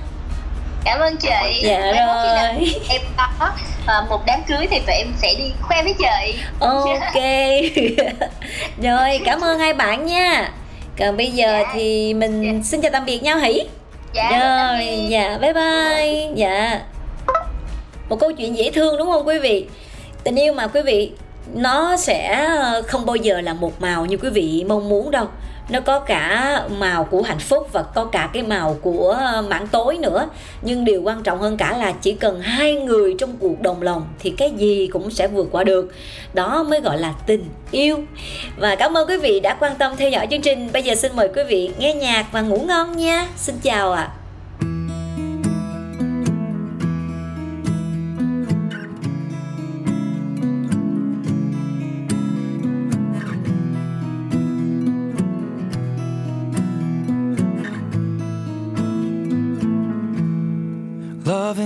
[0.86, 1.62] Cảm ơn chị.
[1.63, 2.74] Dạ nào rồi.
[2.89, 3.50] em có
[3.88, 6.39] ờ, một đám cưới thì tụi em sẽ đi khoe với chị.
[6.60, 7.13] Ok.
[8.84, 10.52] Rồi cảm ơn hai bạn nha.
[11.00, 11.72] Còn bây giờ Dạ.
[11.74, 13.62] thì mình xin chào tạm biệt nhau hỉ
[14.13, 16.28] dạ rồi dạ bye bye.
[16.36, 16.80] Dạ
[18.10, 19.66] một câu chuyện dễ thương, đúng không quý vị?
[20.24, 21.12] Tình yêu mà quý vị,
[21.54, 25.28] nó sẽ ờ, không bao giờ là một màu như quý vị mong muốn đâu.
[25.70, 29.68] Nó có cả màu của hạnh phúc và có cả cái màu của ờ, mảng
[29.68, 30.28] tối nữa.
[30.62, 34.08] Nhưng điều quan trọng hơn cả là chỉ cần hai người trong cuộc đồng lòng
[34.20, 35.94] thì cái gì cũng sẽ vượt qua được.
[36.34, 38.00] Đó mới gọi là tình yêu.
[38.58, 40.70] Và cảm ơn quý vị đã quan tâm theo dõi chương trình.
[40.74, 43.28] Bây giờ xin mời quý vị nghe nhạc và ngủ ngon nha.
[43.38, 44.23] Xin chào ạ.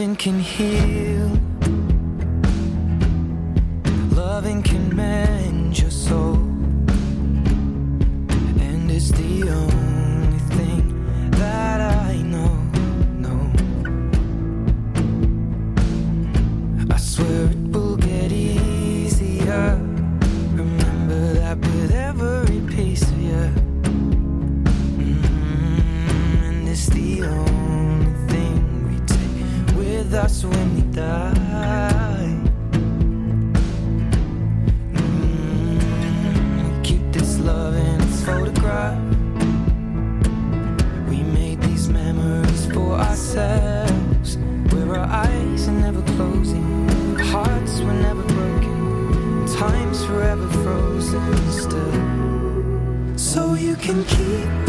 [0.00, 1.29] Loving can heal.
[30.20, 32.36] Us when we die.
[34.92, 39.00] Mm, keep this love in a photograph.
[41.08, 44.36] We made these memories for ourselves,
[44.72, 53.16] where our eyes are never closing, hearts were never broken, time's forever frozen still.
[53.16, 54.59] So you can keep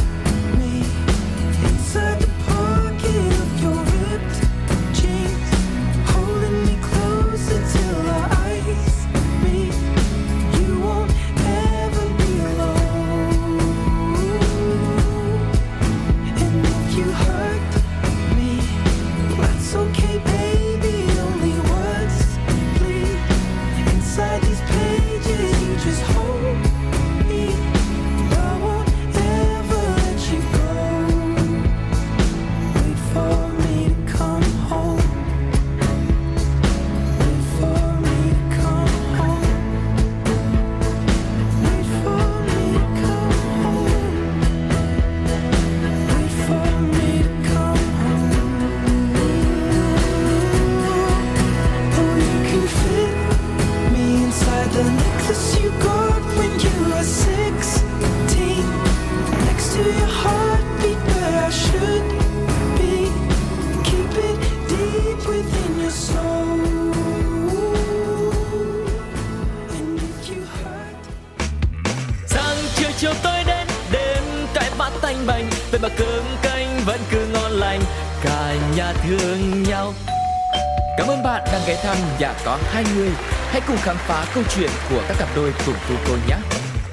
[84.11, 86.35] phá câu chuyện của các cặp đôi cùng tu cô nhé.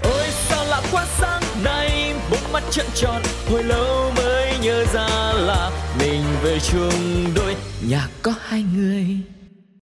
[0.02, 5.32] Ôi sao lạ quá sáng nay bốn mắt trợn tròn hồi lâu mới nhớ ra
[5.34, 7.56] là mình về chung đôi
[7.88, 8.32] nhà có